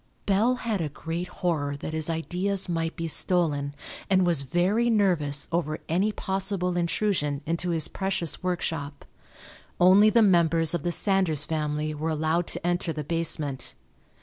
Bell 0.25 0.55
had 0.55 0.81
a 0.81 0.89
great 0.89 1.27
horror 1.27 1.77
that 1.77 1.93
his 1.93 2.09
ideas 2.09 2.67
might 2.67 2.95
be 2.95 3.07
stolen 3.07 3.75
and 4.09 4.25
was 4.25 4.41
very 4.41 4.89
nervous 4.89 5.47
over 5.51 5.77
any 5.87 6.11
possible 6.11 6.75
intrusion 6.75 7.43
into 7.45 7.69
his 7.69 7.87
precious 7.87 8.41
workshop. 8.41 9.05
Only 9.79 10.09
the 10.09 10.23
members 10.23 10.73
of 10.73 10.81
the 10.81 10.91
Sanders 10.91 11.45
family 11.45 11.93
were 11.93 12.09
allowed 12.09 12.47
to 12.47 12.65
enter 12.65 12.91
the 12.91 13.03
basement. 13.03 13.75